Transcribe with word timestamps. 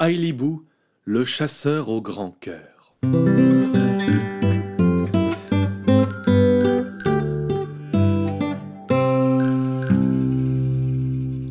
Ailibou, 0.00 0.64
le 1.02 1.24
chasseur 1.24 1.88
au 1.88 2.00
grand 2.00 2.30
cœur. 2.30 2.94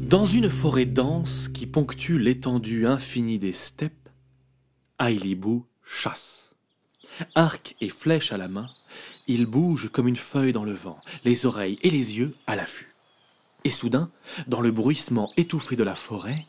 Dans 0.07 0.23
une 0.23 0.49
forêt 0.49 0.85
dense 0.85 1.49
qui 1.49 1.67
ponctue 1.67 2.17
l'étendue 2.17 2.87
infinie 2.87 3.37
des 3.37 3.51
steppes, 3.51 4.07
Ailibou 4.97 5.65
chasse. 5.83 6.55
Arc 7.35 7.75
et 7.81 7.89
flèche 7.89 8.31
à 8.31 8.37
la 8.37 8.47
main, 8.47 8.69
il 9.27 9.45
bouge 9.45 9.89
comme 9.91 10.07
une 10.07 10.15
feuille 10.15 10.53
dans 10.53 10.63
le 10.63 10.71
vent, 10.71 10.99
les 11.25 11.45
oreilles 11.45 11.79
et 11.81 11.89
les 11.89 12.17
yeux 12.17 12.33
à 12.47 12.55
l'affût. 12.55 12.96
Et 13.67 13.69
soudain, 13.69 14.09
dans 14.47 14.61
le 14.61 14.71
bruissement 14.71 15.29
étouffé 15.35 15.75
de 15.75 15.83
la 15.83 15.93
forêt, 15.93 16.45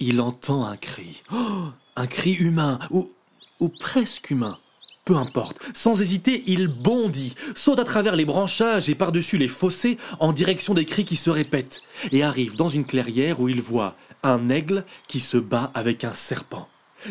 il 0.00 0.20
entend 0.20 0.64
un 0.64 0.76
cri. 0.76 1.22
Oh, 1.32 1.68
un 1.94 2.08
cri 2.08 2.32
humain, 2.32 2.80
ou, 2.90 3.12
ou 3.60 3.68
presque 3.68 4.30
humain. 4.30 4.58
Peu 5.04 5.14
importe, 5.14 5.60
sans 5.74 6.00
hésiter, 6.00 6.42
il 6.48 6.66
bondit, 6.66 7.36
saute 7.54 7.78
à 7.78 7.84
travers 7.84 8.16
les 8.16 8.24
branchages 8.24 8.88
et 8.88 8.96
par-dessus 8.96 9.38
les 9.38 9.46
fossés 9.46 9.96
en 10.18 10.32
direction 10.32 10.74
des 10.74 10.84
cris 10.84 11.04
qui 11.04 11.14
se 11.14 11.30
répètent, 11.30 11.82
et 12.10 12.24
arrive 12.24 12.56
dans 12.56 12.68
une 12.68 12.84
clairière 12.84 13.38
où 13.38 13.48
il 13.48 13.62
voit 13.62 13.94
un 14.24 14.48
aigle 14.50 14.84
qui 15.06 15.20
se 15.20 15.36
bat 15.36 15.70
avec 15.72 16.02
un 16.02 16.14
serpent. 16.14 16.66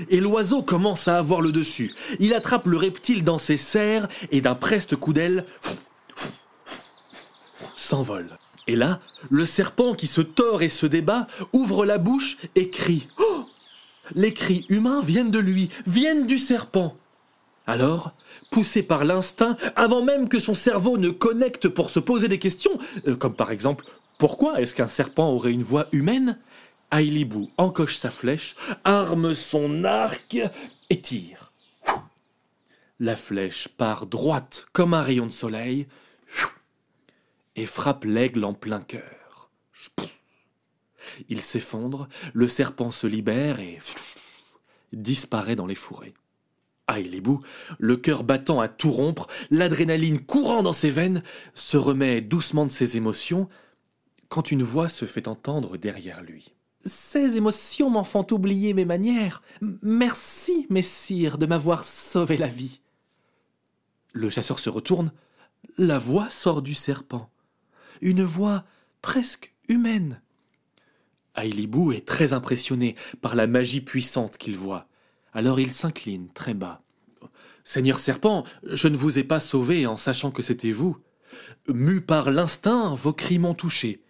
Et 0.10 0.20
l'oiseau 0.20 0.64
commence 0.64 1.08
à 1.08 1.18
avoir 1.18 1.40
le 1.40 1.54
dessus. 1.54 1.96
Il 2.20 2.34
attrape 2.34 2.66
le 2.66 2.76
reptile 2.76 3.24
dans 3.24 3.38
ses 3.38 3.56
serres 3.56 4.10
et 4.32 4.42
d'un 4.42 4.56
preste 4.56 4.98
coup 4.98 5.14
d'aile 5.14 5.46
s'envole. 7.74 8.38
Et 8.68 8.76
là, 8.76 9.00
le 9.30 9.46
serpent 9.46 9.94
qui 9.94 10.08
se 10.08 10.22
tord 10.22 10.62
et 10.62 10.70
se 10.70 10.86
débat 10.86 11.28
ouvre 11.54 11.86
la 11.86 11.98
bouche 11.98 12.38
et 12.56 12.70
crie. 12.70 13.08
Oh 13.18 13.46
Les 14.16 14.34
cris 14.34 14.66
humains 14.70 15.02
viennent 15.02 15.32
de 15.32 15.40
lui, 15.40 15.70
viennent 15.86 16.26
du 16.26 16.40
serpent. 16.40 16.96
Alors, 17.68 18.14
poussé 18.52 18.84
par 18.84 19.06
l'instinct, 19.06 19.58
avant 19.76 20.04
même 20.04 20.30
que 20.30 20.40
son 20.40 20.54
cerveau 20.54 20.98
ne 20.98 21.10
connecte 21.10 21.68
pour 21.68 21.90
se 21.90 22.00
poser 22.00 22.28
des 22.28 22.40
questions, 22.40 22.78
euh, 23.08 23.16
comme 23.16 23.36
par 23.36 23.52
exemple 23.52 23.86
pourquoi 24.18 24.62
est-ce 24.62 24.76
qu'un 24.76 24.88
serpent 24.88 25.30
aurait 25.30 25.52
une 25.52 25.64
voix 25.64 25.88
humaine 25.92 26.38
Ailibou 26.92 27.50
encoche 27.58 27.98
sa 27.98 28.12
flèche, 28.12 28.56
arme 28.84 29.34
son 29.34 29.84
arc 29.84 30.38
et 30.90 31.02
tire. 31.02 31.52
La 33.00 33.16
flèche 33.16 33.68
part 33.68 34.06
droite 34.06 34.68
comme 34.72 34.94
un 34.94 35.02
rayon 35.02 35.26
de 35.26 35.32
soleil 35.32 35.88
et 37.56 37.66
frappe 37.66 38.06
l'aigle 38.06 38.44
en 38.44 38.54
plein 38.54 38.82
cœur. 38.82 39.50
Il 41.30 41.42
s'effondre, 41.42 42.10
le 42.34 42.48
serpent 42.48 42.92
se 42.92 43.08
libère 43.08 43.60
et 43.60 43.80
disparaît 44.92 45.56
dans 45.56 45.68
les 45.68 45.76
fourrés. 45.76 46.14
Ailibou, 46.88 47.42
le 47.80 47.98
cœur 47.98 48.24
battant 48.24 48.60
à 48.60 48.68
tout 48.68 48.92
rompre, 48.92 49.28
l'adrénaline 49.50 50.20
courant 50.20 50.62
dans 50.62 50.74
ses 50.74 50.92
veines, 50.92 51.24
se 51.54 51.78
remet 51.78 52.22
doucement 52.22 52.66
de 52.66 52.72
ses 52.72 52.98
émotions 52.98 53.50
quand 54.30 54.52
une 54.52 54.64
voix 54.64 54.90
se 54.90 55.06
fait 55.06 55.28
entendre 55.28 55.78
derrière 55.78 56.22
lui. 56.22 56.54
Ces 56.86 57.38
émotions 57.38 57.90
m'en 57.90 58.04
font 58.04 58.28
oublier 58.32 58.74
mes 58.74 58.86
manières. 58.86 59.42
Merci, 59.82 60.68
messire, 60.70 61.38
de 61.40 61.48
m'avoir 61.48 61.84
sauvé 61.84 62.38
la 62.38 62.48
vie. 62.48 62.82
Le 64.14 64.30
chasseur 64.30 64.60
se 64.60 64.70
retourne. 64.70 65.12
La 65.78 65.98
voix 65.98 66.30
sort 66.30 66.62
du 66.62 66.76
serpent. 66.76 67.30
Une 68.02 68.24
voix 68.24 68.64
presque 69.02 69.54
humaine. 69.68 70.22
Ailibou 71.36 71.92
est 71.92 72.06
très 72.06 72.34
impressionné 72.34 72.96
par 73.22 73.36
la 73.36 73.48
magie 73.48 73.82
puissante 73.82 74.38
qu'il 74.38 74.58
voit. 74.58 74.88
Alors 75.34 75.60
il 75.60 75.72
s'incline 75.72 76.30
très 76.34 76.54
bas. 76.54 76.82
Seigneur 77.64 78.00
serpent, 78.00 78.46
je 78.64 78.88
ne 78.88 78.96
vous 78.96 79.18
ai 79.18 79.24
pas 79.24 79.40
sauvé 79.40 79.86
en 79.86 79.98
sachant 79.98 80.32
que 80.32 80.44
c'était 80.44 80.72
vous. 80.72 80.98
Mu 81.68 82.00
par 82.00 82.32
l'instinct, 82.32 82.94
vos 82.94 83.12
cris 83.12 83.40
m'ont 83.40 83.56
touché 83.56 84.02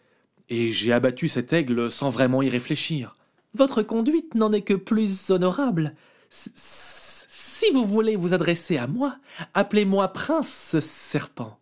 et 0.50 0.72
j'ai 0.72 0.94
abattu 0.94 1.28
cet 1.28 1.54
aigle 1.54 1.90
sans 1.90 2.10
vraiment 2.10 2.42
y 2.42 2.50
réfléchir. 2.50 3.16
Votre 3.54 3.82
conduite 3.82 4.36
n'en 4.36 4.52
est 4.52 4.62
que 4.62 4.74
plus 4.74 5.32
honorable. 5.32 5.96
Si 6.30 7.72
vous 7.72 7.86
voulez 7.86 8.16
vous 8.16 8.34
adresser 8.34 8.78
à 8.78 8.86
moi, 8.88 9.18
appelez-moi 9.54 10.10
prince 10.10 10.80
serpent. 10.80 11.58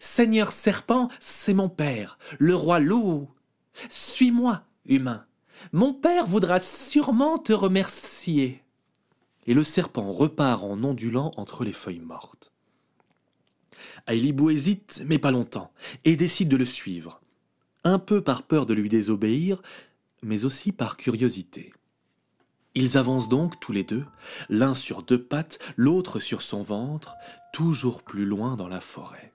Seigneur 0.00 0.52
serpent, 0.52 1.08
c'est 1.18 1.54
mon 1.54 1.68
père, 1.68 2.18
le 2.38 2.54
roi 2.54 2.80
loup. 2.80 3.28
Suis-moi, 3.88 4.62
humain. 4.86 5.24
Mon 5.72 5.92
père 5.94 6.26
voudra 6.26 6.60
sûrement 6.60 7.38
te 7.38 7.52
remercier. 7.52 8.62
Et 9.46 9.54
le 9.54 9.64
serpent 9.64 10.10
repart 10.10 10.62
en 10.62 10.82
ondulant 10.84 11.32
entre 11.36 11.64
les 11.64 11.72
feuilles 11.72 12.00
mortes. 12.00 12.52
Ailibou 14.06 14.50
hésite, 14.50 15.02
mais 15.06 15.18
pas 15.18 15.30
longtemps, 15.30 15.72
et 16.04 16.16
décide 16.16 16.48
de 16.48 16.56
le 16.56 16.64
suivre 16.64 17.20
un 17.84 17.98
peu 17.98 18.22
par 18.22 18.42
peur 18.42 18.66
de 18.66 18.74
lui 18.74 18.88
désobéir, 18.88 19.62
mais 20.22 20.44
aussi 20.44 20.72
par 20.72 20.96
curiosité. 20.96 21.72
Ils 22.74 22.98
avancent 22.98 23.28
donc 23.28 23.58
tous 23.60 23.72
les 23.72 23.84
deux, 23.84 24.04
l'un 24.48 24.74
sur 24.74 25.02
deux 25.02 25.22
pattes, 25.22 25.58
l'autre 25.76 26.20
sur 26.20 26.42
son 26.42 26.62
ventre, 26.62 27.14
toujours 27.52 28.02
plus 28.02 28.24
loin 28.24 28.56
dans 28.56 28.68
la 28.68 28.80
forêt. 28.80 29.32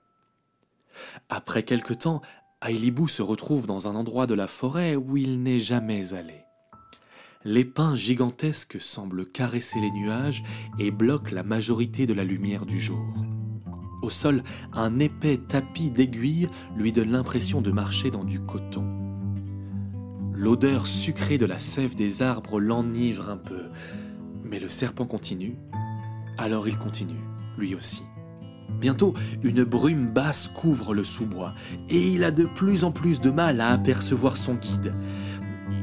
Après 1.54 1.62
quelque 1.62 1.94
temps, 1.94 2.20
Ailibou 2.66 3.06
se 3.06 3.22
retrouve 3.22 3.68
dans 3.68 3.86
un 3.86 3.94
endroit 3.94 4.26
de 4.26 4.34
la 4.34 4.48
forêt 4.48 4.96
où 4.96 5.16
il 5.16 5.40
n'est 5.40 5.60
jamais 5.60 6.12
allé. 6.12 6.42
Les 7.44 7.64
pins 7.64 7.94
gigantesques 7.94 8.80
semblent 8.80 9.24
caresser 9.24 9.78
les 9.78 9.92
nuages 9.92 10.42
et 10.80 10.90
bloquent 10.90 11.32
la 11.32 11.44
majorité 11.44 12.08
de 12.08 12.12
la 12.12 12.24
lumière 12.24 12.66
du 12.66 12.80
jour. 12.80 13.06
Au 14.02 14.10
sol, 14.10 14.42
un 14.72 14.98
épais 14.98 15.38
tapis 15.38 15.92
d'aiguilles 15.92 16.48
lui 16.76 16.90
donne 16.90 17.12
l'impression 17.12 17.60
de 17.60 17.70
marcher 17.70 18.10
dans 18.10 18.24
du 18.24 18.40
coton. 18.40 18.84
L'odeur 20.32 20.88
sucrée 20.88 21.38
de 21.38 21.46
la 21.46 21.60
sève 21.60 21.94
des 21.94 22.20
arbres 22.20 22.58
l'enivre 22.58 23.30
un 23.30 23.36
peu. 23.36 23.66
Mais 24.42 24.58
le 24.58 24.68
serpent 24.68 25.06
continue. 25.06 25.54
Alors 26.36 26.66
il 26.66 26.78
continue, 26.78 27.22
lui 27.56 27.76
aussi. 27.76 28.02
Bientôt, 28.80 29.14
une 29.42 29.64
brume 29.64 30.08
basse 30.08 30.48
couvre 30.48 30.94
le 30.94 31.04
sous-bois, 31.04 31.54
et 31.88 32.08
il 32.08 32.24
a 32.24 32.30
de 32.30 32.44
plus 32.44 32.84
en 32.84 32.90
plus 32.90 33.20
de 33.20 33.30
mal 33.30 33.60
à 33.60 33.70
apercevoir 33.70 34.36
son 34.36 34.54
guide. 34.54 34.92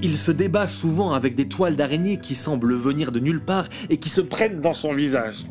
Il 0.04 0.18
se 0.18 0.32
débat 0.32 0.68
souvent 0.68 1.14
avec 1.14 1.36
des 1.36 1.48
toiles 1.48 1.76
d'araignée 1.76 2.20
qui 2.20 2.36
semblent 2.36 2.76
venir 2.76 3.12
de 3.12 3.20
nulle 3.20 3.44
part 3.44 3.68
et 3.90 3.98
qui 3.98 4.10
se 4.10 4.22
prennent 4.22 4.62
dans 4.62 4.74
son 4.74 4.94
visage. 4.94 5.46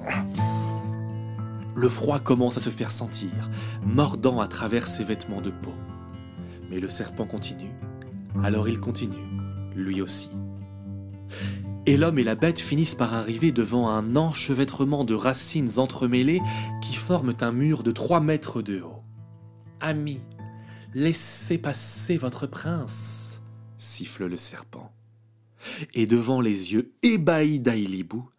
Le 1.75 1.89
froid 1.89 2.19
commence 2.19 2.57
à 2.57 2.61
se 2.61 2.71
faire 2.71 2.93
sentir, 2.93 3.31
mordant 3.85 4.41
à 4.41 4.49
travers 4.49 4.87
ses 4.87 5.05
vêtements 5.05 5.41
de 5.41 5.51
peau. 5.51 5.73
Mais 6.71 6.81
le 6.81 6.89
serpent 6.89 7.27
continue, 7.27 7.71
alors 8.43 8.69
il 8.69 8.81
continue, 8.81 9.17
lui 9.75 10.03
aussi. 10.03 10.31
Et 11.87 11.97
l'homme 11.97 12.19
et 12.19 12.25
la 12.25 12.35
bête 12.35 12.61
finissent 12.61 12.95
par 12.95 13.15
arriver 13.15 13.53
devant 13.53 13.89
un 13.89 14.15
enchevêtrement 14.15 15.05
de 15.05 15.15
racines 15.15 15.79
entremêlées 15.79 16.43
un 17.13 17.51
mur 17.51 17.83
de 17.83 17.91
trois 17.91 18.21
mètres 18.21 18.63
de 18.63 18.81
haut. 18.81 19.03
Ami, 19.81 20.21
laissez 20.95 21.59
passer 21.59 22.17
votre 22.17 22.47
prince, 22.47 23.41
siffle 23.79 24.27
le 24.27 24.37
serpent. 24.37 24.93
Et 25.93 26.07
devant 26.07 26.41
les 26.41 26.73
yeux 26.73 26.93
ébahis 27.03 27.59
d'Ailibou, 27.59 28.31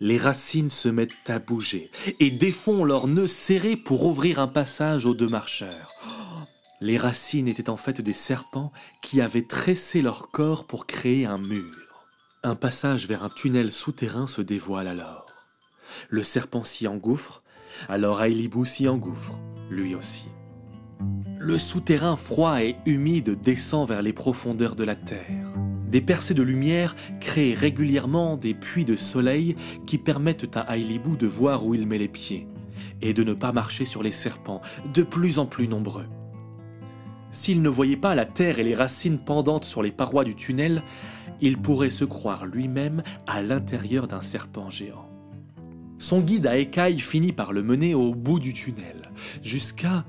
les 0.00 0.18
racines 0.18 0.68
se 0.68 0.90
mettent 0.90 1.12
à 1.28 1.38
bouger 1.38 1.90
et 2.20 2.30
défont 2.30 2.84
leurs 2.84 3.06
nœuds 3.06 3.28
serrés 3.28 3.76
pour 3.76 4.04
ouvrir 4.04 4.40
un 4.40 4.48
passage 4.48 5.06
aux 5.06 5.14
deux 5.14 5.28
marcheurs. 5.28 5.94
Les 6.82 6.98
racines 6.98 7.48
étaient 7.48 7.70
en 7.70 7.78
fait 7.78 8.02
des 8.02 8.12
serpents 8.12 8.72
qui 9.02 9.22
avaient 9.22 9.46
tressé 9.46 10.02
leur 10.02 10.30
corps 10.30 10.66
pour 10.66 10.86
créer 10.86 11.24
un 11.24 11.38
mur. 11.38 12.06
Un 12.42 12.56
passage 12.56 13.06
vers 13.06 13.24
un 13.24 13.30
tunnel 13.30 13.72
souterrain 13.72 14.26
se 14.26 14.42
dévoile 14.42 14.86
alors. 14.86 15.26
Le 16.10 16.22
serpent 16.22 16.62
s'y 16.62 16.86
engouffre, 16.86 17.42
alors 17.88 18.22
Ailibou 18.22 18.64
s'y 18.64 18.88
engouffre, 18.88 19.38
lui 19.70 19.94
aussi. 19.94 20.26
Le 21.38 21.58
souterrain 21.58 22.16
froid 22.16 22.62
et 22.62 22.76
humide 22.84 23.40
descend 23.40 23.88
vers 23.88 24.02
les 24.02 24.12
profondeurs 24.12 24.74
de 24.74 24.84
la 24.84 24.96
terre. 24.96 25.52
Des 25.88 26.00
percées 26.00 26.34
de 26.34 26.42
lumière 26.42 26.96
créent 27.20 27.54
régulièrement 27.54 28.36
des 28.36 28.54
puits 28.54 28.84
de 28.84 28.96
soleil 28.96 29.56
qui 29.86 29.96
permettent 29.98 30.56
à 30.56 30.76
Ailibou 30.76 31.16
de 31.16 31.26
voir 31.26 31.64
où 31.64 31.74
il 31.74 31.86
met 31.86 31.98
les 31.98 32.08
pieds 32.08 32.46
et 33.00 33.14
de 33.14 33.24
ne 33.24 33.32
pas 33.32 33.52
marcher 33.52 33.84
sur 33.84 34.02
les 34.02 34.12
serpents, 34.12 34.60
de 34.92 35.02
plus 35.02 35.38
en 35.38 35.46
plus 35.46 35.68
nombreux. 35.68 36.06
S'il 37.30 37.62
ne 37.62 37.68
voyait 37.68 37.96
pas 37.96 38.14
la 38.14 38.24
terre 38.24 38.58
et 38.58 38.64
les 38.64 38.74
racines 38.74 39.18
pendantes 39.18 39.64
sur 39.64 39.82
les 39.82 39.92
parois 39.92 40.24
du 40.24 40.34
tunnel, 40.34 40.82
il 41.40 41.58
pourrait 41.58 41.90
se 41.90 42.04
croire 42.04 42.46
lui-même 42.46 43.02
à 43.26 43.42
l'intérieur 43.42 44.08
d'un 44.08 44.22
serpent 44.22 44.70
géant. 44.70 45.08
Son 45.98 46.20
guide 46.20 46.46
à 46.46 46.56
écailles 46.56 47.00
finit 47.00 47.32
par 47.32 47.52
le 47.52 47.62
mener 47.62 47.94
au 47.94 48.14
bout 48.14 48.38
du 48.38 48.52
tunnel, 48.52 49.10
jusqu'à 49.42 50.04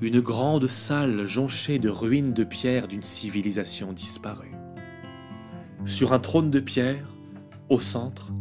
une 0.00 0.20
grande 0.20 0.66
salle 0.66 1.24
jonchée 1.24 1.78
de 1.78 1.88
ruines 1.88 2.34
de 2.34 2.44
pierre 2.44 2.86
d'une 2.86 3.02
civilisation 3.02 3.92
disparue. 3.92 4.54
Sur 5.86 6.12
un 6.12 6.18
trône 6.18 6.50
de 6.50 6.60
pierre, 6.60 7.08
au 7.70 7.80
centre, 7.80 8.32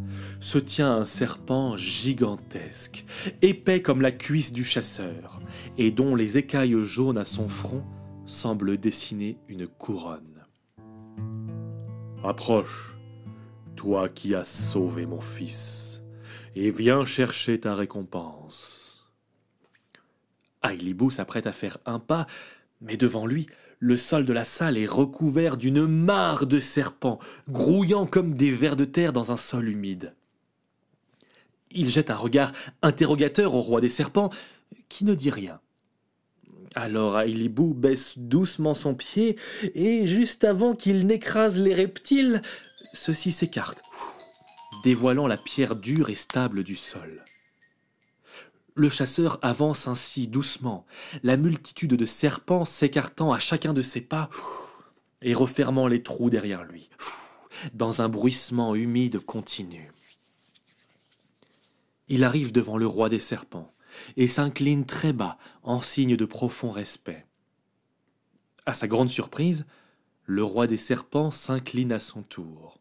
se 0.42 0.58
tient 0.58 0.92
un 0.92 1.06
serpent 1.06 1.78
gigantesque, 1.78 3.06
épais 3.42 3.82
comme 3.82 4.02
la 4.02 4.12
cuisse 4.12 4.52
du 4.52 4.64
chasseur, 4.64 5.40
et 5.78 5.92
dont 5.92 6.16
les 6.16 6.38
écailles 6.38 6.82
jaunes 6.82 7.18
à 7.18 7.26
son 7.26 7.48
front 7.48 7.84
semblent 8.26 8.78
dessiner 8.78 9.38
une 9.48 9.68
couronne. 9.68 10.46
Approche, 12.24 12.99
toi 13.80 14.10
qui 14.10 14.36
as 14.36 14.44
sauvé 14.44 15.06
mon 15.06 15.22
fils, 15.22 16.02
et 16.54 16.70
viens 16.70 17.06
chercher 17.06 17.62
ta 17.62 17.76
récompense. 17.76 19.08
Ailibou 20.62 21.10
s'apprête 21.10 21.48
à 21.48 21.54
faire 21.54 21.78
un 21.86 21.98
pas, 21.98 22.28
mais 22.82 22.98
devant 22.98 23.26
lui, 23.26 23.48
le 23.80 23.96
sol 23.96 24.26
de 24.26 24.34
la 24.34 24.44
salle 24.44 24.78
est 24.78 24.86
recouvert 24.86 25.56
d'une 25.56 25.88
mare 25.88 26.46
de 26.46 26.60
serpents, 26.60 27.20
grouillant 27.48 28.06
comme 28.06 28.34
des 28.34 28.52
vers 28.52 28.76
de 28.76 28.84
terre 28.84 29.14
dans 29.14 29.32
un 29.32 29.38
sol 29.38 29.70
humide. 29.70 30.14
Il 31.72 31.88
jette 31.88 32.12
un 32.12 32.16
regard 32.16 32.52
interrogateur 32.82 33.56
au 33.56 33.62
roi 33.62 33.80
des 33.80 33.88
serpents, 33.88 34.30
qui 34.90 35.06
ne 35.06 35.14
dit 35.14 35.32
rien. 35.32 35.62
Alors 36.76 37.20
Ailibou 37.20 37.74
baisse 37.74 38.18
doucement 38.18 38.74
son 38.74 38.94
pied, 38.96 39.38
et 39.74 40.06
juste 40.08 40.44
avant 40.44 40.76
qu'il 40.76 41.08
n'écrase 41.08 41.60
les 41.60 41.74
reptiles, 41.74 42.42
ceux-ci 42.94 43.32
s'écartent, 43.32 43.82
dévoilant 44.84 45.28
la 45.28 45.38
pierre 45.38 45.76
dure 45.76 46.10
et 46.10 46.16
stable 46.16 46.64
du 46.64 46.76
sol. 46.76 47.24
Le 48.76 48.90
chasseur 48.90 49.40
avance 49.42 49.88
ainsi 49.88 50.28
doucement, 50.28 50.86
la 51.24 51.38
multitude 51.38 51.96
de 51.96 52.06
serpents 52.06 52.66
s'écartant 52.66 53.34
à 53.34 53.40
chacun 53.40 53.74
de 53.74 53.82
ses 53.82 54.02
pas 54.02 54.30
et 55.22 55.34
refermant 55.34 55.88
les 55.88 56.02
trous 56.02 56.30
derrière 56.30 56.64
lui, 56.64 56.90
dans 57.74 58.02
un 58.02 58.10
bruissement 58.10 58.76
humide 58.76 59.20
continu. 59.20 59.92
Il 62.08 62.24
arrive 62.24 62.52
devant 62.52 62.78
le 62.78 62.88
roi 62.88 63.10
des 63.10 63.20
serpents 63.20 63.74
et 64.18 64.28
s'incline 64.28 64.86
très 64.86 65.14
bas 65.14 65.38
en 65.64 65.82
signe 65.82 66.16
de 66.16 66.26
profond 66.26 66.70
respect. 66.70 67.26
À 68.66 68.74
sa 68.74 68.88
grande 68.88 69.10
surprise, 69.10 69.66
le 70.26 70.44
roi 70.44 70.68
des 70.68 70.78
serpents 70.78 71.32
s'incline 71.32 71.92
à 71.92 72.00
son 72.00 72.22
tour. 72.22 72.80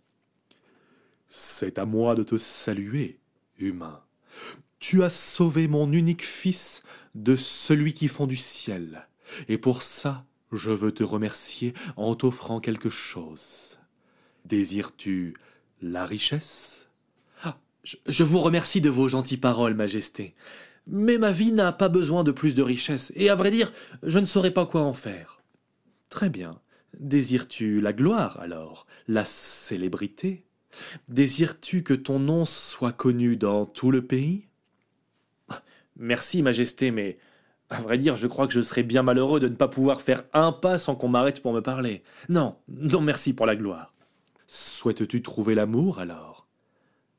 C'est 1.27 1.79
à 1.79 1.85
moi 1.85 2.15
de 2.15 2.23
te 2.23 2.37
saluer, 2.37 3.19
humain. 3.59 4.03
Tu 4.79 5.03
as 5.03 5.11
sauvé 5.11 5.69
mon 5.69 5.93
unique 5.93 6.25
fils 6.25 6.83
de 7.15 7.37
celui 7.37 7.95
qui 7.95 8.09
fond 8.09 8.27
du 8.27 8.37
ciel, 8.37 9.09
et 9.49 9.59
pour 9.59 9.83
ça 9.83 10.25
je 10.53 10.71
veux 10.71 10.93
te 10.93 11.05
remercier 11.05 11.75
en 11.97 12.15
t'offrant 12.15 12.61
quelque 12.61 12.91
chose. 12.91 13.79
Désires-tu 14.45 15.35
la 15.83 16.07
richesse? 16.07 16.89
Ah, 17.43 17.59
je, 17.85 18.25
vous 18.25 18.41
remercie 18.41 18.81
de 18.81 18.91
vos 18.91 19.09
gentilles 19.09 19.37
paroles, 19.37 19.75
Majesté. 19.75 20.35
Mais 20.89 21.19
ma 21.19 21.31
vie 21.31 21.53
n'a 21.53 21.73
pas 21.73 21.89
besoin 21.89 22.25
de 22.25 22.33
plus 22.33 22.55
de 22.55 22.63
richesse, 22.63 23.13
et 23.15 23.29
à 23.29 23.35
vrai 23.35 23.51
dire, 23.51 23.73
je 24.03 24.19
ne 24.19 24.25
saurais 24.25 24.51
pas 24.51 24.67
quoi 24.67 24.83
en 24.83 24.95
faire. 24.95 25.43
Très 26.09 26.31
bien. 26.31 26.61
Désires-tu 26.99 27.81
la 27.81 27.93
gloire, 27.93 28.41
alors? 28.41 28.87
La 29.07 29.25
célébrité? 29.27 30.45
Désires-tu 31.09 31.83
que 31.83 31.95
ton 31.95 32.19
nom 32.19 32.45
soit 32.45 32.93
connu 32.93 33.37
dans 33.37 33.67
tout 33.67 33.91
le 33.91 34.07
pays? 34.07 34.47
Merci, 35.97 36.43
Majesté, 36.43 36.91
mais 36.91 37.19
à 37.71 37.81
vrai 37.81 37.99
dire, 37.99 38.17
je 38.17 38.27
crois 38.27 38.47
que 38.47 38.55
je 38.55 38.63
serais 38.63 38.83
bien 38.83 39.03
malheureux 39.03 39.41
de 39.41 39.49
ne 39.49 39.55
pas 39.55 39.69
pouvoir 39.69 40.01
faire 40.01 40.25
un 40.33 40.53
pas 40.53 40.79
sans 40.79 40.95
qu'on 40.95 41.09
m'arrête 41.09 41.43
pour 41.43 41.53
me 41.53 41.61
parler. 41.61 42.03
Non, 42.31 42.57
non 42.69 43.03
merci 43.03 43.35
pour 43.35 43.45
la 43.45 43.57
gloire. 43.57 43.93
Souhaites-tu 44.47 45.21
trouver 45.21 45.55
l'amour 45.55 45.99
alors? 45.99 46.48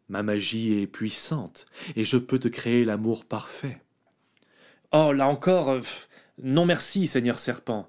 Ma 0.10 0.24
magie 0.24 0.74
est 0.82 0.88
puissante, 0.88 1.68
et 1.96 2.04
je 2.04 2.18
peux 2.18 2.40
te 2.40 2.48
créer 2.48 2.84
l'amour 2.84 3.26
parfait. 3.26 3.82
Oh, 4.92 5.14
là 5.14 5.28
encore, 5.28 5.70
euh, 5.70 5.82
non 6.42 6.66
merci, 6.66 7.06
Seigneur 7.06 7.38
Serpent. 7.38 7.88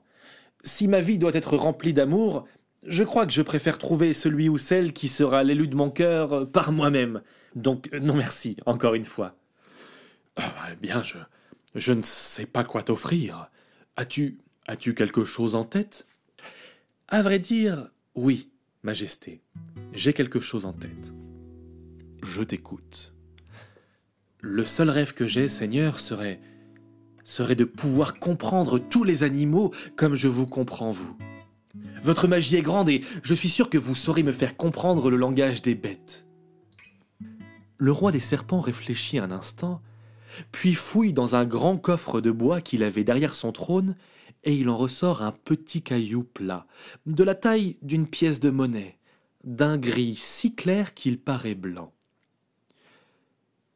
Si 0.63 0.87
ma 0.87 1.01
vie 1.01 1.19
doit 1.19 1.35
être 1.35 1.57
remplie 1.57 1.95
d'amour, 1.95 2.47
je 2.87 3.05
crois 3.05 3.27
que 3.27 3.33
je 3.33 3.43
préfère 3.43 3.79
trouver 3.79 4.13
celui 4.13 4.51
ou 4.51 4.59
celle 4.59 4.93
qui 4.93 5.09
sera 5.09 5.43
l'élu 5.43 5.67
de 5.67 5.75
mon 5.75 5.91
cœur 5.91 6.33
euh, 6.33 6.45
par 6.45 6.73
moi-même. 6.73 7.23
Donc, 7.55 7.89
euh, 7.95 8.01
non 8.01 8.15
merci, 8.15 8.57
encore 8.67 8.95
une 8.95 9.05
fois. 9.07 9.35
Ah, 10.37 10.75
bien, 10.81 11.03
je, 11.03 11.17
je 11.75 11.93
ne 11.93 12.03
sais 12.03 12.47
pas 12.47 12.65
quoi 12.65 12.83
t'offrir. 12.83 13.51
As-tu, 13.97 14.39
as-tu 14.67 14.95
quelque 14.95 15.25
chose 15.25 15.55
en 15.55 15.65
tête? 15.65 16.07
À 17.09 17.23
vrai 17.23 17.39
dire, 17.39 17.91
oui, 18.15 18.51
Majesté, 18.83 19.43
j'ai 19.93 20.13
quelque 20.13 20.41
chose 20.41 20.65
en 20.65 20.73
tête. 20.73 21.13
Je 22.23 22.43
t'écoute. 22.43 23.13
Le 24.41 24.65
seul 24.65 24.91
rêve 24.91 25.13
que 25.13 25.27
j'ai, 25.27 25.49
Seigneur, 25.49 26.01
serait 26.01 26.39
de 27.57 27.65
pouvoir 27.65 28.19
comprendre 28.19 28.79
tous 28.79 29.05
les 29.05 29.23
animaux 29.23 29.73
comme 29.97 30.15
je 30.15 30.29
vous 30.29 30.47
comprends 30.47 30.91
vous. 30.91 31.17
Votre 32.03 32.29
magie 32.29 32.57
est 32.57 32.63
grande 32.63 32.89
et 32.89 33.03
je 33.23 33.35
suis 33.35 33.49
sûr 33.49 33.69
que 33.69 33.79
vous 33.79 33.95
saurez 33.95 34.23
me 34.23 34.33
faire 34.33 34.57
comprendre 34.57 35.11
le 35.11 35.17
langage 35.17 35.63
des 35.63 35.75
bêtes. 35.75 36.27
Le 37.79 37.93
roi 37.93 38.13
des 38.13 38.21
serpents 38.21 38.61
réfléchit 38.61 39.19
un 39.19 39.31
instant 39.31 39.83
puis 40.53 40.75
fouille 40.75 41.13
dans 41.13 41.37
un 41.37 41.45
grand 41.45 41.77
coffre 41.77 42.21
de 42.21 42.31
bois 42.31 42.61
qu'il 42.61 42.83
avait 42.83 43.05
derrière 43.05 43.35
son 43.35 43.53
trône, 43.53 43.97
et 44.45 44.55
il 44.55 44.69
en 44.69 44.77
ressort 44.77 45.23
un 45.23 45.33
petit 45.33 45.83
caillou 45.83 46.25
plat, 46.25 46.67
de 47.07 47.25
la 47.25 47.35
taille 47.35 47.79
d'une 47.83 48.07
pièce 48.07 48.41
de 48.41 48.51
monnaie, 48.51 48.99
d'un 49.45 49.77
gris 49.77 50.15
si 50.15 50.55
clair 50.55 50.95
qu'il 50.95 51.21
paraît 51.21 51.55
blanc. 51.55 51.93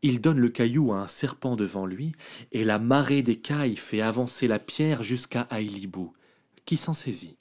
Il 0.07 0.21
donne 0.21 0.39
le 0.39 0.51
caillou 0.51 0.93
à 0.93 0.99
un 0.99 1.09
serpent 1.09 1.57
devant 1.57 1.87
lui, 1.87 2.13
et 2.53 2.63
la 2.63 2.79
marée 2.79 3.23
d'écailles 3.23 3.77
fait 3.77 4.03
avancer 4.03 4.47
la 4.47 4.59
pierre 4.59 5.03
jusqu'à 5.03 5.49
Ailibou, 5.51 6.13
qui 6.67 6.77
s'en 6.77 6.93
saisit? 6.93 7.39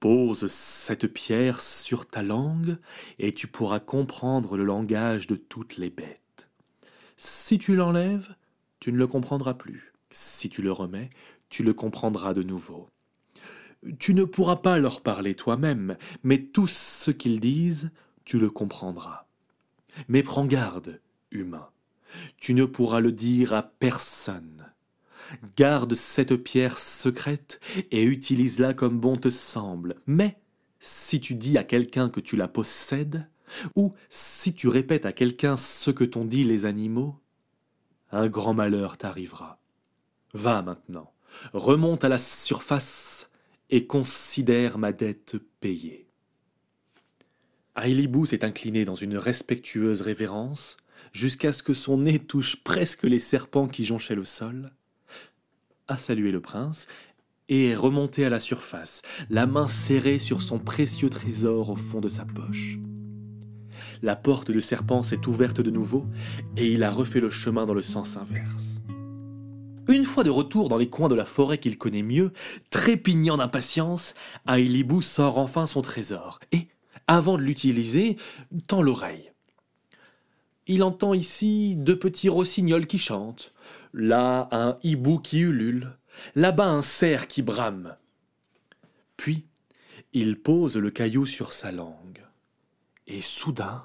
Pose 0.00 0.48
cette 0.48 1.06
pierre 1.06 1.60
sur 1.60 2.08
ta 2.08 2.24
langue, 2.24 2.78
et 3.20 3.32
tu 3.32 3.46
pourras 3.46 3.78
comprendre 3.78 4.56
le 4.56 4.64
langage 4.64 5.28
de 5.28 5.36
toutes 5.36 5.76
les 5.76 5.90
bêtes. 5.90 6.48
Si 7.16 7.60
tu 7.60 7.76
l'enlèves, 7.76 8.34
tu 8.80 8.90
ne 8.90 8.98
le 8.98 9.06
comprendras 9.06 9.54
plus. 9.54 9.92
Si 10.10 10.48
tu 10.48 10.62
le 10.62 10.72
remets, 10.72 11.10
tu 11.48 11.62
le 11.62 11.74
comprendras 11.74 12.34
de 12.34 12.42
nouveau. 12.42 12.88
Tu 14.00 14.14
ne 14.14 14.24
pourras 14.24 14.56
pas 14.56 14.80
leur 14.80 15.00
parler 15.00 15.36
toi-même, 15.36 15.96
mais 16.24 16.42
tout 16.42 16.66
ce 16.66 17.12
qu'ils 17.12 17.38
disent, 17.38 17.92
tu 18.24 18.40
le 18.40 18.50
comprendras. 18.50 19.26
Mais 20.08 20.24
prends 20.24 20.46
garde, 20.46 21.00
tu 22.36 22.54
ne 22.54 22.64
pourras 22.64 23.00
le 23.00 23.12
dire 23.12 23.52
à 23.52 23.62
personne. 23.62 24.66
Garde 25.56 25.94
cette 25.94 26.36
pierre 26.36 26.78
secrète 26.78 27.60
et 27.90 28.02
utilise-la 28.02 28.74
comme 28.74 29.00
bon 29.00 29.16
te 29.16 29.30
semble. 29.30 29.94
Mais 30.06 30.38
si 30.78 31.20
tu 31.20 31.34
dis 31.34 31.56
à 31.56 31.64
quelqu'un 31.64 32.10
que 32.10 32.20
tu 32.20 32.36
la 32.36 32.48
possèdes, 32.48 33.28
ou 33.76 33.94
si 34.08 34.54
tu 34.54 34.68
répètes 34.68 35.06
à 35.06 35.12
quelqu'un 35.12 35.56
ce 35.56 35.90
que 35.90 36.04
t'ont 36.04 36.24
dit 36.24 36.44
les 36.44 36.66
animaux, 36.66 37.18
un 38.10 38.28
grand 38.28 38.54
malheur 38.54 38.98
t'arrivera. 38.98 39.58
Va 40.34 40.62
maintenant, 40.62 41.12
remonte 41.52 42.04
à 42.04 42.08
la 42.08 42.18
surface 42.18 43.28
et 43.70 43.86
considère 43.86 44.78
ma 44.78 44.92
dette 44.92 45.36
payée. 45.60 46.08
Ailibou 47.74 48.26
s'est 48.26 48.44
incliné 48.44 48.84
dans 48.84 48.96
une 48.96 49.16
respectueuse 49.16 50.02
révérence 50.02 50.76
jusqu'à 51.12 51.52
ce 51.52 51.62
que 51.62 51.74
son 51.74 51.98
nez 51.98 52.18
touche 52.18 52.62
presque 52.62 53.04
les 53.04 53.18
serpents 53.18 53.68
qui 53.68 53.84
jonchaient 53.84 54.14
le 54.14 54.24
sol, 54.24 54.72
a 55.88 55.98
salué 55.98 56.30
le 56.30 56.40
prince 56.40 56.86
et 57.48 57.68
est 57.68 57.74
remonté 57.74 58.24
à 58.24 58.30
la 58.30 58.40
surface, 58.40 59.02
la 59.28 59.46
main 59.46 59.66
serrée 59.66 60.18
sur 60.18 60.42
son 60.42 60.58
précieux 60.58 61.10
trésor 61.10 61.70
au 61.70 61.76
fond 61.76 62.00
de 62.00 62.08
sa 62.08 62.24
poche 62.24 62.78
la 64.02 64.16
porte 64.16 64.50
de 64.50 64.60
serpent 64.60 65.02
s'est 65.02 65.26
ouverte 65.26 65.60
de 65.60 65.70
nouveau, 65.70 66.06
et 66.56 66.70
il 66.70 66.82
a 66.82 66.90
refait 66.90 67.20
le 67.20 67.30
chemin 67.30 67.66
dans 67.66 67.74
le 67.74 67.82
sens 67.82 68.16
inverse. 68.16 68.80
Une 69.88 70.04
fois 70.04 70.24
de 70.24 70.30
retour 70.30 70.68
dans 70.68 70.76
les 70.76 70.88
coins 70.88 71.08
de 71.08 71.14
la 71.14 71.24
forêt 71.24 71.58
qu'il 71.58 71.78
connaît 71.78 72.02
mieux, 72.02 72.32
trépignant 72.70 73.36
d'impatience, 73.36 74.14
Ailibou 74.46 75.02
sort 75.02 75.38
enfin 75.38 75.66
son 75.66 75.82
trésor, 75.82 76.40
et, 76.52 76.68
avant 77.06 77.36
de 77.36 77.42
l'utiliser, 77.42 78.16
tend 78.66 78.82
l'oreille. 78.82 79.31
Il 80.72 80.82
entend 80.82 81.12
ici 81.12 81.76
deux 81.76 81.98
petits 81.98 82.30
rossignols 82.30 82.86
qui 82.86 82.96
chantent, 82.96 83.52
là 83.92 84.48
un 84.52 84.78
hibou 84.82 85.18
qui 85.18 85.40
ulule, 85.40 85.98
là-bas 86.34 86.66
un 86.66 86.80
cerf 86.80 87.26
qui 87.26 87.42
brame. 87.42 87.94
Puis, 89.18 89.44
il 90.14 90.40
pose 90.40 90.78
le 90.78 90.90
caillou 90.90 91.26
sur 91.26 91.52
sa 91.52 91.72
langue. 91.72 92.22
Et 93.06 93.20
soudain, 93.20 93.82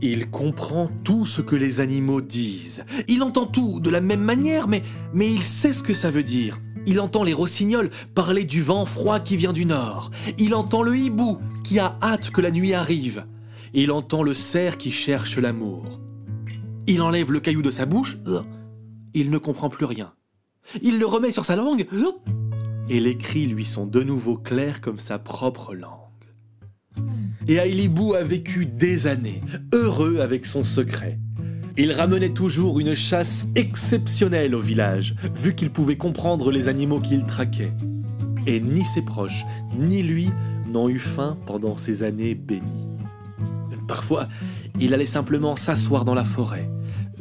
il 0.00 0.30
comprend 0.30 0.90
tout 1.04 1.26
ce 1.26 1.42
que 1.42 1.56
les 1.56 1.80
animaux 1.80 2.22
disent. 2.22 2.82
Il 3.06 3.22
entend 3.22 3.44
tout 3.44 3.80
de 3.80 3.90
la 3.90 4.00
même 4.00 4.24
manière, 4.24 4.66
mais, 4.66 4.82
mais 5.12 5.30
il 5.30 5.42
sait 5.42 5.74
ce 5.74 5.82
que 5.82 5.92
ça 5.92 6.10
veut 6.10 6.24
dire. 6.24 6.58
Il 6.86 7.00
entend 7.00 7.22
les 7.22 7.34
rossignols 7.34 7.90
parler 8.14 8.44
du 8.44 8.62
vent 8.62 8.86
froid 8.86 9.20
qui 9.20 9.36
vient 9.36 9.52
du 9.52 9.66
nord. 9.66 10.10
Il 10.38 10.54
entend 10.54 10.80
le 10.80 10.96
hibou 10.96 11.38
qui 11.64 11.78
a 11.78 11.98
hâte 12.00 12.30
que 12.30 12.40
la 12.40 12.50
nuit 12.50 12.72
arrive. 12.72 13.26
Il 13.72 13.92
entend 13.92 14.22
le 14.22 14.34
cerf 14.34 14.78
qui 14.78 14.90
cherche 14.90 15.38
l'amour. 15.38 16.00
Il 16.86 17.02
enlève 17.02 17.30
le 17.30 17.40
caillou 17.40 17.62
de 17.62 17.70
sa 17.70 17.86
bouche. 17.86 18.18
Il 19.14 19.30
ne 19.30 19.38
comprend 19.38 19.70
plus 19.70 19.84
rien. 19.84 20.12
Il 20.82 20.98
le 20.98 21.06
remet 21.06 21.30
sur 21.30 21.44
sa 21.44 21.56
langue. 21.56 21.86
Et 22.88 22.98
les 22.98 23.16
cris 23.16 23.46
lui 23.46 23.64
sont 23.64 23.86
de 23.86 24.02
nouveau 24.02 24.36
clairs 24.36 24.80
comme 24.80 24.98
sa 24.98 25.18
propre 25.18 25.74
langue. 25.74 25.96
Et 27.46 27.54
Ailibou 27.54 28.14
a 28.14 28.22
vécu 28.22 28.66
des 28.66 29.06
années, 29.06 29.40
heureux 29.72 30.18
avec 30.18 30.46
son 30.46 30.64
secret. 30.64 31.18
Il 31.76 31.92
ramenait 31.92 32.30
toujours 32.30 32.80
une 32.80 32.94
chasse 32.94 33.46
exceptionnelle 33.54 34.54
au 34.54 34.60
village, 34.60 35.14
vu 35.36 35.54
qu'il 35.54 35.70
pouvait 35.70 35.96
comprendre 35.96 36.50
les 36.50 36.68
animaux 36.68 37.00
qu'il 37.00 37.24
traquait. 37.24 37.72
Et 38.46 38.60
ni 38.60 38.84
ses 38.84 39.02
proches, 39.02 39.44
ni 39.78 40.02
lui 40.02 40.30
n'ont 40.66 40.88
eu 40.88 40.98
faim 40.98 41.36
pendant 41.46 41.76
ces 41.76 42.02
années 42.02 42.34
bénies. 42.34 42.89
Parfois, 43.90 44.28
il 44.78 44.94
allait 44.94 45.04
simplement 45.04 45.56
s'asseoir 45.56 46.04
dans 46.04 46.14
la 46.14 46.22
forêt, 46.22 46.70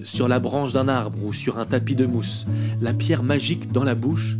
sur 0.03 0.27
la 0.27 0.37
branche 0.37 0.71
d'un 0.71 0.87
arbre 0.87 1.17
ou 1.23 1.33
sur 1.33 1.57
un 1.57 1.65
tapis 1.65 1.95
de 1.95 2.05
mousse, 2.05 2.45
la 2.79 2.93
pierre 2.93 3.23
magique 3.23 3.71
dans 3.71 3.83
la 3.83 3.95
bouche, 3.95 4.37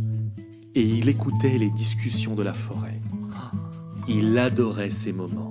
et 0.76 0.82
il 0.82 1.08
écoutait 1.08 1.58
les 1.58 1.70
discussions 1.70 2.36
de 2.36 2.44
la 2.44 2.52
forêt. 2.52 2.92
Il 4.06 4.38
adorait 4.38 4.90
ces 4.90 5.12
moments. 5.12 5.50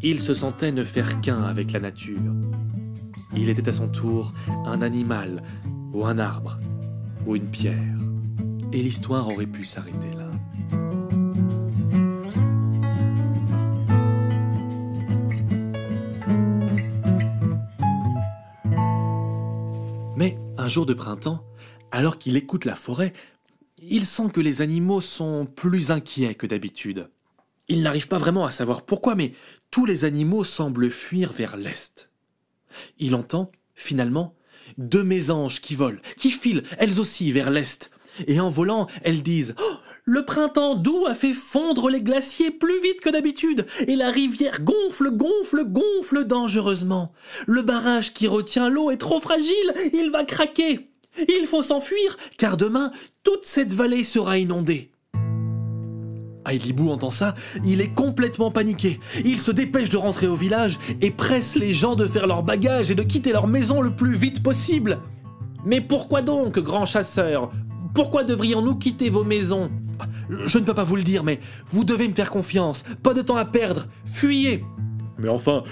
Il 0.00 0.20
se 0.20 0.34
sentait 0.34 0.70
ne 0.70 0.84
faire 0.84 1.20
qu'un 1.20 1.42
avec 1.42 1.72
la 1.72 1.80
nature. 1.80 2.32
Il 3.36 3.48
était 3.48 3.68
à 3.68 3.72
son 3.72 3.88
tour 3.88 4.32
un 4.66 4.82
animal, 4.82 5.42
ou 5.92 6.06
un 6.06 6.20
arbre, 6.20 6.60
ou 7.26 7.34
une 7.34 7.50
pierre. 7.50 7.98
Et 8.72 8.80
l'histoire 8.84 9.28
aurait 9.28 9.46
pu 9.46 9.64
s'arrêter 9.64 10.12
là. 10.16 10.30
Un 20.68 20.70
jour 20.70 20.84
de 20.84 20.92
printemps, 20.92 21.42
alors 21.90 22.18
qu'il 22.18 22.36
écoute 22.36 22.66
la 22.66 22.74
forêt, 22.74 23.14
il 23.80 24.04
sent 24.04 24.28
que 24.34 24.40
les 24.42 24.60
animaux 24.60 25.00
sont 25.00 25.46
plus 25.46 25.90
inquiets 25.90 26.34
que 26.34 26.46
d'habitude. 26.46 27.08
Il 27.68 27.82
n'arrive 27.82 28.06
pas 28.06 28.18
vraiment 28.18 28.44
à 28.44 28.50
savoir 28.50 28.84
pourquoi, 28.84 29.14
mais 29.14 29.32
tous 29.70 29.86
les 29.86 30.04
animaux 30.04 30.44
semblent 30.44 30.90
fuir 30.90 31.32
vers 31.32 31.56
l'est. 31.56 32.10
Il 32.98 33.14
entend, 33.14 33.50
finalement, 33.74 34.34
deux 34.76 35.04
mésanges 35.04 35.62
qui 35.62 35.74
volent, 35.74 36.02
qui 36.18 36.30
filent, 36.30 36.64
elles 36.76 37.00
aussi, 37.00 37.32
vers 37.32 37.50
l'est. 37.50 37.90
Et 38.26 38.38
en 38.38 38.50
volant, 38.50 38.88
elles 39.04 39.22
disent 39.22 39.54
oh, 39.58 39.76
Le 40.10 40.24
printemps 40.24 40.74
doux 40.74 41.04
a 41.06 41.14
fait 41.14 41.34
fondre 41.34 41.90
les 41.90 42.00
glaciers 42.00 42.50
plus 42.50 42.80
vite 42.80 43.02
que 43.02 43.10
d'habitude, 43.10 43.66
et 43.86 43.94
la 43.94 44.10
rivière 44.10 44.62
gonfle, 44.62 45.10
gonfle, 45.10 45.66
gonfle 45.66 46.24
dangereusement. 46.24 47.12
Le 47.46 47.60
barrage 47.60 48.14
qui 48.14 48.26
retient 48.26 48.70
l'eau 48.70 48.90
est 48.90 48.96
trop 48.96 49.20
fragile, 49.20 49.74
il 49.92 50.10
va 50.10 50.24
craquer. 50.24 50.88
Il 51.18 51.46
faut 51.46 51.62
s'enfuir, 51.62 52.16
car 52.38 52.56
demain, 52.56 52.90
toute 53.22 53.44
cette 53.44 53.74
vallée 53.74 54.02
sera 54.02 54.38
inondée. 54.38 54.92
Ailibou 56.46 56.88
entend 56.88 57.10
ça, 57.10 57.34
il 57.62 57.82
est 57.82 57.92
complètement 57.92 58.50
paniqué. 58.50 59.00
Il 59.26 59.38
se 59.38 59.50
dépêche 59.50 59.90
de 59.90 59.98
rentrer 59.98 60.26
au 60.26 60.36
village 60.36 60.78
et 61.02 61.10
presse 61.10 61.54
les 61.54 61.74
gens 61.74 61.96
de 61.96 62.06
faire 62.06 62.26
leur 62.26 62.42
bagage 62.42 62.90
et 62.90 62.94
de 62.94 63.02
quitter 63.02 63.32
leur 63.32 63.46
maison 63.46 63.82
le 63.82 63.94
plus 63.94 64.14
vite 64.14 64.42
possible. 64.42 65.00
Mais 65.66 65.82
pourquoi 65.82 66.22
donc, 66.22 66.58
grand 66.58 66.86
chasseur? 66.86 67.52
Pourquoi 67.94 68.24
devrions-nous 68.24 68.76
quitter 68.76 69.10
vos 69.10 69.24
maisons? 69.24 69.70
Je 70.44 70.58
ne 70.58 70.64
peux 70.64 70.74
pas 70.74 70.84
vous 70.84 70.96
le 70.96 71.02
dire, 71.02 71.24
mais 71.24 71.40
vous 71.66 71.84
devez 71.84 72.08
me 72.08 72.14
faire 72.14 72.30
confiance. 72.30 72.84
Pas 73.02 73.14
de 73.14 73.22
temps 73.22 73.36
à 73.36 73.44
perdre. 73.44 73.86
Fuyez 74.04 74.64
Mais 75.18 75.28
enfin, 75.28 75.62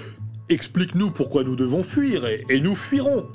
explique-nous 0.49 1.11
pourquoi 1.11 1.43
nous 1.43 1.55
devons 1.55 1.83
fuir 1.83 2.25
et, 2.25 2.43
et 2.49 2.59
nous 2.59 2.75
fuirons. 2.75 3.27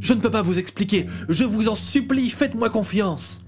Je 0.00 0.14
ne 0.14 0.20
peux 0.20 0.30
pas 0.30 0.42
vous 0.42 0.58
expliquer. 0.58 1.06
Je 1.28 1.44
vous 1.44 1.68
en 1.68 1.74
supplie, 1.74 2.30
faites-moi 2.30 2.70
confiance. 2.70 3.44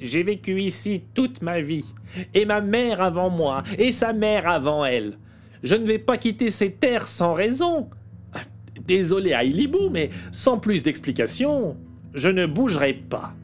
J'ai 0.00 0.22
vécu 0.22 0.60
ici 0.60 1.02
toute 1.12 1.42
ma 1.42 1.60
vie, 1.60 1.84
et 2.32 2.44
ma 2.44 2.60
mère 2.60 3.00
avant 3.00 3.30
moi, 3.30 3.64
et 3.78 3.90
sa 3.90 4.12
mère 4.12 4.46
avant 4.46 4.84
elle. 4.84 5.18
Je 5.64 5.74
ne 5.74 5.86
vais 5.86 5.98
pas 5.98 6.18
quitter 6.18 6.50
ces 6.50 6.70
terres 6.70 7.08
sans 7.08 7.34
raison. 7.34 7.90
Désolé 8.86 9.32
à 9.32 9.42
Ilibou, 9.42 9.90
mais 9.90 10.10
sans 10.30 10.58
plus 10.58 10.84
d'explications, 10.84 11.76
je 12.14 12.28
ne 12.28 12.46
bougerai 12.46 12.94
pas. 12.94 13.34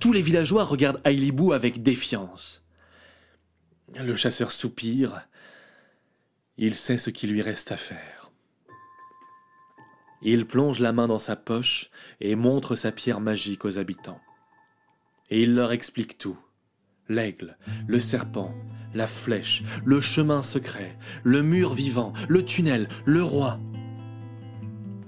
Tous 0.00 0.12
les 0.12 0.22
villageois 0.22 0.64
regardent 0.64 1.00
Ailibou 1.04 1.52
avec 1.52 1.82
défiance. 1.82 2.64
Le 3.94 4.14
chasseur 4.14 4.50
soupire. 4.50 5.28
Il 6.56 6.74
sait 6.74 6.98
ce 6.98 7.10
qu'il 7.10 7.30
lui 7.30 7.42
reste 7.42 7.70
à 7.70 7.76
faire. 7.76 8.32
Il 10.22 10.46
plonge 10.46 10.80
la 10.80 10.92
main 10.92 11.06
dans 11.06 11.18
sa 11.18 11.36
poche 11.36 11.90
et 12.20 12.34
montre 12.34 12.76
sa 12.76 12.92
pierre 12.92 13.20
magique 13.20 13.64
aux 13.64 13.78
habitants 13.78 14.20
et 15.30 15.42
il 15.42 15.54
leur 15.54 15.72
explique 15.72 16.18
tout. 16.18 16.38
L'aigle, 17.08 17.56
le 17.88 17.98
serpent, 17.98 18.54
la 18.94 19.06
flèche, 19.06 19.64
le 19.84 20.00
chemin 20.00 20.42
secret, 20.42 20.96
le 21.24 21.42
mur 21.42 21.74
vivant, 21.74 22.12
le 22.28 22.44
tunnel, 22.44 22.88
le 23.04 23.22
roi. 23.22 23.58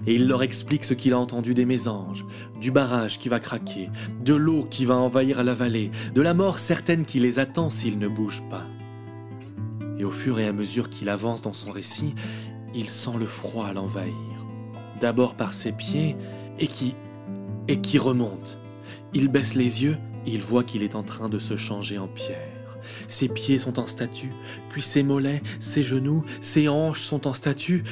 Et 0.05 0.15
il 0.15 0.27
leur 0.27 0.43
explique 0.43 0.85
ce 0.85 0.93
qu'il 0.93 1.13
a 1.13 1.19
entendu 1.19 1.53
des 1.53 1.65
mésanges, 1.65 2.25
du 2.59 2.71
barrage 2.71 3.19
qui 3.19 3.29
va 3.29 3.39
craquer, 3.39 3.89
de 4.23 4.33
l'eau 4.33 4.67
qui 4.69 4.85
va 4.85 4.95
envahir 4.95 5.43
la 5.43 5.53
vallée, 5.53 5.91
de 6.13 6.21
la 6.21 6.33
mort 6.33 6.59
certaine 6.59 7.05
qui 7.05 7.19
les 7.19 7.39
attend 7.39 7.69
s'ils 7.69 7.99
ne 7.99 8.07
bougent 8.07 8.43
pas. 8.49 8.65
Et 9.97 10.03
au 10.03 10.11
fur 10.11 10.39
et 10.39 10.47
à 10.47 10.53
mesure 10.53 10.89
qu'il 10.89 11.09
avance 11.09 11.41
dans 11.41 11.53
son 11.53 11.71
récit, 11.71 12.15
il 12.75 12.89
sent 12.89 13.17
le 13.17 13.25
froid 13.25 13.71
l'envahir, 13.73 14.13
d'abord 14.99 15.35
par 15.35 15.53
ses 15.53 15.71
pieds, 15.71 16.15
et 16.59 16.67
qui... 16.67 16.95
et 17.67 17.79
qui 17.79 17.97
remonte. 17.97 18.57
Il 19.13 19.27
baisse 19.29 19.55
les 19.55 19.83
yeux 19.83 19.97
il 20.25 20.41
voit 20.41 20.63
qu'il 20.63 20.83
est 20.83 20.95
en 20.95 21.03
train 21.03 21.29
de 21.29 21.39
se 21.39 21.55
changer 21.55 21.97
en 21.97 22.07
pierre. 22.07 22.37
Ses 23.07 23.29
pieds 23.29 23.59
sont 23.59 23.79
en 23.79 23.87
statue, 23.87 24.33
puis 24.69 24.81
ses 24.81 25.03
mollets, 25.03 25.41
ses 25.59 25.83
genoux, 25.83 26.23
ses 26.41 26.67
hanches 26.67 27.03
sont 27.03 27.27
en 27.27 27.33
statue. 27.33 27.83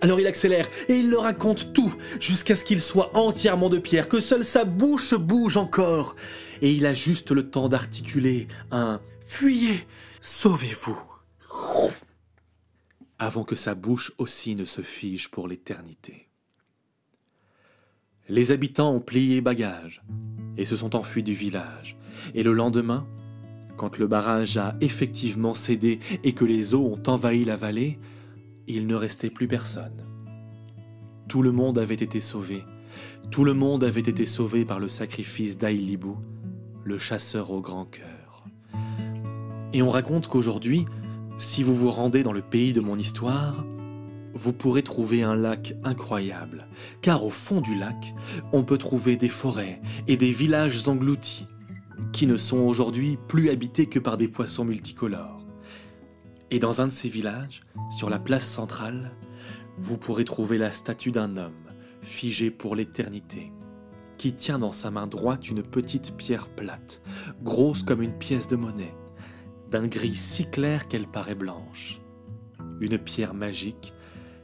Alors 0.00 0.20
il 0.20 0.26
accélère 0.26 0.68
et 0.88 0.96
il 0.96 1.10
leur 1.10 1.22
raconte 1.22 1.72
tout 1.72 1.94
jusqu'à 2.20 2.56
ce 2.56 2.64
qu'il 2.64 2.80
soit 2.80 3.16
entièrement 3.16 3.68
de 3.68 3.78
pierre, 3.78 4.08
que 4.08 4.20
seule 4.20 4.44
sa 4.44 4.64
bouche 4.64 5.14
bouge 5.14 5.56
encore. 5.56 6.16
Et 6.60 6.72
il 6.72 6.86
a 6.86 6.94
juste 6.94 7.30
le 7.30 7.48
temps 7.48 7.68
d'articuler 7.68 8.48
un 8.70 9.00
Fuyez, 9.24 9.86
sauvez-vous 10.20 10.98
avant 13.18 13.44
que 13.44 13.54
sa 13.54 13.76
bouche 13.76 14.12
aussi 14.18 14.56
ne 14.56 14.64
se 14.64 14.82
fige 14.82 15.30
pour 15.30 15.46
l'éternité. 15.46 16.28
Les 18.28 18.50
habitants 18.50 18.92
ont 18.92 19.00
plié 19.00 19.40
bagages 19.40 20.02
et 20.56 20.64
se 20.64 20.74
sont 20.74 20.96
enfuis 20.96 21.22
du 21.22 21.32
village. 21.32 21.96
Et 22.34 22.42
le 22.42 22.52
lendemain, 22.52 23.06
quand 23.76 23.96
le 23.98 24.08
barrage 24.08 24.56
a 24.56 24.74
effectivement 24.80 25.54
cédé 25.54 26.00
et 26.24 26.32
que 26.32 26.44
les 26.44 26.74
eaux 26.74 26.84
ont 26.84 27.02
envahi 27.06 27.44
la 27.44 27.54
vallée, 27.54 28.00
il 28.66 28.86
ne 28.86 28.94
restait 28.94 29.30
plus 29.30 29.48
personne. 29.48 30.04
Tout 31.28 31.42
le 31.42 31.52
monde 31.52 31.78
avait 31.78 31.94
été 31.94 32.20
sauvé. 32.20 32.64
Tout 33.30 33.44
le 33.44 33.54
monde 33.54 33.84
avait 33.84 34.00
été 34.00 34.24
sauvé 34.24 34.64
par 34.64 34.78
le 34.78 34.88
sacrifice 34.88 35.56
d'Aïlibou, 35.56 36.18
le 36.84 36.98
chasseur 36.98 37.50
au 37.50 37.60
grand 37.60 37.86
cœur. 37.86 38.44
Et 39.72 39.82
on 39.82 39.88
raconte 39.88 40.28
qu'aujourd'hui, 40.28 40.84
si 41.38 41.62
vous 41.62 41.74
vous 41.74 41.90
rendez 41.90 42.22
dans 42.22 42.32
le 42.32 42.42
pays 42.42 42.72
de 42.72 42.80
mon 42.80 42.98
histoire, 42.98 43.64
vous 44.34 44.52
pourrez 44.52 44.82
trouver 44.82 45.22
un 45.22 45.34
lac 45.34 45.74
incroyable, 45.84 46.68
car 47.00 47.24
au 47.24 47.30
fond 47.30 47.60
du 47.60 47.78
lac, 47.78 48.14
on 48.52 48.62
peut 48.62 48.78
trouver 48.78 49.16
des 49.16 49.28
forêts 49.28 49.80
et 50.08 50.16
des 50.16 50.32
villages 50.32 50.88
engloutis, 50.88 51.46
qui 52.12 52.26
ne 52.26 52.36
sont 52.36 52.58
aujourd'hui 52.58 53.18
plus 53.28 53.50
habités 53.50 53.86
que 53.86 53.98
par 53.98 54.16
des 54.16 54.28
poissons 54.28 54.64
multicolores. 54.64 55.41
Et 56.52 56.58
dans 56.58 56.82
un 56.82 56.88
de 56.88 56.92
ces 56.92 57.08
villages, 57.08 57.62
sur 57.90 58.10
la 58.10 58.18
place 58.18 58.44
centrale, 58.44 59.12
vous 59.78 59.96
pourrez 59.96 60.26
trouver 60.26 60.58
la 60.58 60.70
statue 60.70 61.10
d'un 61.10 61.38
homme, 61.38 61.72
figé 62.02 62.50
pour 62.50 62.76
l'éternité, 62.76 63.50
qui 64.18 64.34
tient 64.34 64.58
dans 64.58 64.72
sa 64.72 64.90
main 64.90 65.06
droite 65.06 65.48
une 65.48 65.62
petite 65.62 66.14
pierre 66.14 66.50
plate, 66.50 67.00
grosse 67.42 67.82
comme 67.82 68.02
une 68.02 68.18
pièce 68.18 68.48
de 68.48 68.56
monnaie, 68.56 68.94
d'un 69.70 69.86
gris 69.86 70.14
si 70.14 70.44
clair 70.44 70.88
qu'elle 70.88 71.08
paraît 71.08 71.34
blanche. 71.34 72.02
Une 72.80 72.98
pierre 72.98 73.32
magique 73.32 73.94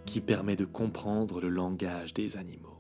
qui 0.06 0.22
permet 0.22 0.56
de 0.56 0.64
comprendre 0.64 1.42
le 1.42 1.50
langage 1.50 2.14
des 2.14 2.38
animaux. 2.38 2.77